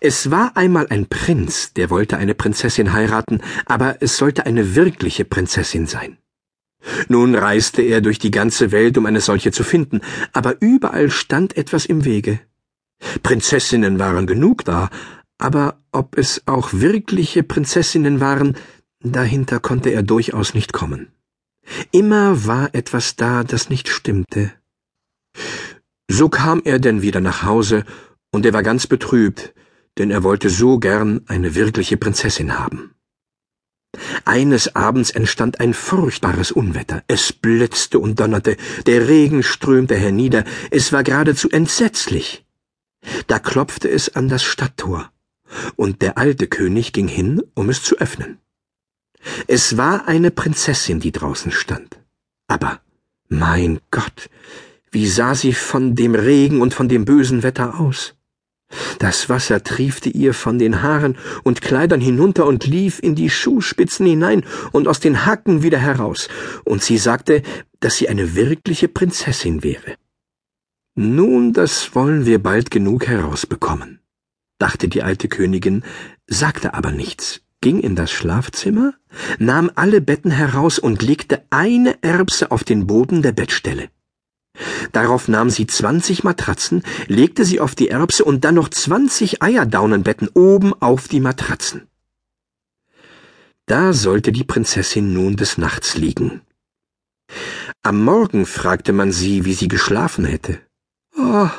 Es 0.00 0.30
war 0.30 0.56
einmal 0.56 0.86
ein 0.90 1.06
Prinz, 1.06 1.72
der 1.72 1.90
wollte 1.90 2.18
eine 2.18 2.34
Prinzessin 2.34 2.92
heiraten, 2.92 3.40
aber 3.66 4.00
es 4.00 4.16
sollte 4.16 4.46
eine 4.46 4.76
wirkliche 4.76 5.24
Prinzessin 5.24 5.86
sein. 5.86 6.18
Nun 7.08 7.34
reiste 7.34 7.82
er 7.82 8.00
durch 8.00 8.20
die 8.20 8.30
ganze 8.30 8.70
Welt, 8.70 8.96
um 8.96 9.06
eine 9.06 9.20
solche 9.20 9.50
zu 9.50 9.64
finden, 9.64 10.00
aber 10.32 10.56
überall 10.60 11.10
stand 11.10 11.56
etwas 11.56 11.84
im 11.84 12.04
Wege. 12.04 12.38
Prinzessinnen 13.24 13.98
waren 13.98 14.28
genug 14.28 14.64
da, 14.64 14.88
aber 15.36 15.80
ob 15.90 16.16
es 16.16 16.42
auch 16.46 16.72
wirkliche 16.72 17.42
Prinzessinnen 17.42 18.20
waren, 18.20 18.56
dahinter 19.00 19.58
konnte 19.58 19.90
er 19.90 20.04
durchaus 20.04 20.54
nicht 20.54 20.72
kommen. 20.72 21.08
Immer 21.90 22.46
war 22.46 22.72
etwas 22.72 23.16
da, 23.16 23.42
das 23.42 23.68
nicht 23.68 23.88
stimmte. 23.88 24.52
So 26.08 26.28
kam 26.28 26.62
er 26.64 26.78
denn 26.78 27.02
wieder 27.02 27.20
nach 27.20 27.42
Hause, 27.42 27.84
und 28.30 28.46
er 28.46 28.52
war 28.52 28.62
ganz 28.62 28.86
betrübt, 28.86 29.54
denn 29.98 30.10
er 30.10 30.22
wollte 30.22 30.48
so 30.48 30.78
gern 30.78 31.22
eine 31.26 31.54
wirkliche 31.54 31.96
Prinzessin 31.96 32.58
haben. 32.58 32.94
Eines 34.24 34.76
Abends 34.76 35.10
entstand 35.10 35.60
ein 35.60 35.74
furchtbares 35.74 36.52
Unwetter. 36.52 37.02
Es 37.08 37.32
blitzte 37.32 37.98
und 37.98 38.20
donnerte, 38.20 38.56
der 38.86 39.08
Regen 39.08 39.42
strömte 39.42 39.96
hernieder, 39.96 40.44
es 40.70 40.92
war 40.92 41.02
geradezu 41.02 41.50
entsetzlich. 41.50 42.44
Da 43.26 43.38
klopfte 43.38 43.88
es 43.88 44.14
an 44.14 44.28
das 44.28 44.42
Stadttor, 44.42 45.10
und 45.76 46.02
der 46.02 46.18
alte 46.18 46.46
König 46.46 46.92
ging 46.92 47.08
hin, 47.08 47.42
um 47.54 47.70
es 47.70 47.82
zu 47.82 47.96
öffnen. 47.96 48.38
Es 49.46 49.76
war 49.76 50.06
eine 50.06 50.30
Prinzessin, 50.30 51.00
die 51.00 51.12
draußen 51.12 51.50
stand. 51.50 51.98
Aber, 52.46 52.80
mein 53.28 53.80
Gott, 53.90 54.30
wie 54.90 55.08
sah 55.08 55.34
sie 55.34 55.52
von 55.52 55.94
dem 55.94 56.14
Regen 56.14 56.60
und 56.60 56.74
von 56.74 56.88
dem 56.88 57.04
bösen 57.04 57.42
Wetter 57.42 57.80
aus? 57.80 58.17
Das 58.98 59.28
Wasser 59.28 59.62
triefte 59.62 60.10
ihr 60.10 60.34
von 60.34 60.58
den 60.58 60.82
Haaren 60.82 61.16
und 61.44 61.62
Kleidern 61.62 62.00
hinunter 62.00 62.46
und 62.46 62.66
lief 62.66 62.98
in 63.00 63.14
die 63.14 63.30
Schuhspitzen 63.30 64.06
hinein 64.06 64.44
und 64.72 64.88
aus 64.88 65.00
den 65.00 65.24
Hacken 65.24 65.62
wieder 65.62 65.78
heraus, 65.78 66.28
und 66.64 66.82
sie 66.82 66.98
sagte, 66.98 67.42
dass 67.80 67.96
sie 67.96 68.08
eine 68.08 68.34
wirkliche 68.34 68.88
Prinzessin 68.88 69.62
wäre. 69.62 69.94
Nun, 70.94 71.52
das 71.52 71.94
wollen 71.94 72.26
wir 72.26 72.42
bald 72.42 72.70
genug 72.70 73.06
herausbekommen, 73.06 74.00
dachte 74.58 74.88
die 74.88 75.02
alte 75.02 75.28
Königin, 75.28 75.84
sagte 76.26 76.74
aber 76.74 76.90
nichts, 76.90 77.40
ging 77.60 77.78
in 77.80 77.94
das 77.94 78.10
Schlafzimmer, 78.10 78.94
nahm 79.38 79.70
alle 79.76 80.00
Betten 80.00 80.32
heraus 80.32 80.78
und 80.78 81.02
legte 81.02 81.42
eine 81.50 82.02
Erbse 82.02 82.50
auf 82.50 82.64
den 82.64 82.86
Boden 82.86 83.22
der 83.22 83.32
Bettstelle. 83.32 83.90
Darauf 84.92 85.28
nahm 85.28 85.50
sie 85.50 85.66
zwanzig 85.66 86.24
Matratzen, 86.24 86.82
legte 87.06 87.44
sie 87.44 87.60
auf 87.60 87.74
die 87.74 87.88
Erbse 87.88 88.24
und 88.24 88.44
dann 88.44 88.56
noch 88.56 88.68
zwanzig 88.68 89.42
Eierdaunenbetten 89.42 90.28
oben 90.34 90.74
auf 90.80 91.08
die 91.08 91.20
Matratzen. 91.20 91.88
Da 93.66 93.92
sollte 93.92 94.32
die 94.32 94.44
Prinzessin 94.44 95.12
nun 95.12 95.36
des 95.36 95.58
Nachts 95.58 95.96
liegen. 95.96 96.40
Am 97.82 98.02
Morgen 98.02 98.46
fragte 98.46 98.92
man 98.92 99.12
sie, 99.12 99.44
wie 99.44 99.54
sie 99.54 99.68
geschlafen 99.68 100.24
hätte. 100.24 100.60
Oh, 101.16 101.50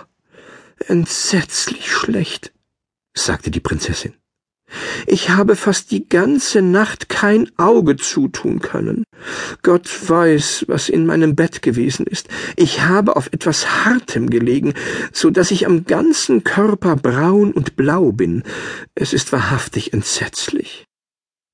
entsetzlich 0.87 1.91
schlecht, 1.91 2.51
sagte 3.13 3.51
die 3.51 3.59
Prinzessin. 3.59 4.13
Ich 5.11 5.31
habe 5.31 5.55
fast 5.55 5.89
die 5.89 6.07
ganze 6.07 6.61
Nacht 6.61 7.09
kein 7.09 7.49
Auge 7.57 7.95
zutun 7.95 8.59
können. 8.59 9.05
Gott 9.63 9.89
weiß, 10.07 10.65
was 10.67 10.87
in 10.87 11.07
meinem 11.07 11.35
Bett 11.35 11.63
gewesen 11.63 12.05
ist. 12.05 12.27
Ich 12.55 12.81
habe 12.81 13.15
auf 13.15 13.25
etwas 13.33 13.85
Hartem 13.85 14.29
gelegen, 14.29 14.75
so 15.11 15.31
dass 15.31 15.49
ich 15.49 15.65
am 15.65 15.85
ganzen 15.85 16.43
Körper 16.43 16.95
braun 16.95 17.53
und 17.53 17.75
blau 17.75 18.11
bin. 18.11 18.43
Es 18.93 19.11
ist 19.13 19.31
wahrhaftig 19.31 19.93
entsetzlich. 19.93 20.85